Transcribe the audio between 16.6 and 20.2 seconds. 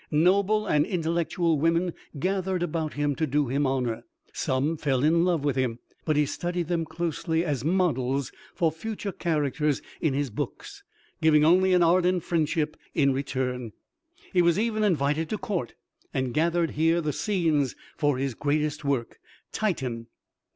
here the scenes for his greatest work, "Titan."